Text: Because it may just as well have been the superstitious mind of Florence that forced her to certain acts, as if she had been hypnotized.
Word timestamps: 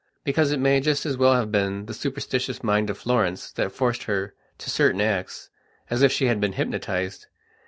Because 0.23 0.51
it 0.51 0.59
may 0.59 0.79
just 0.79 1.05
as 1.05 1.15
well 1.15 1.35
have 1.35 1.51
been 1.51 1.85
the 1.85 1.93
superstitious 1.93 2.63
mind 2.63 2.89
of 2.89 2.97
Florence 2.97 3.51
that 3.51 3.71
forced 3.71 4.05
her 4.05 4.33
to 4.57 4.67
certain 4.71 4.99
acts, 4.99 5.51
as 5.91 6.01
if 6.01 6.11
she 6.11 6.25
had 6.25 6.41
been 6.41 6.53
hypnotized. 6.53 7.27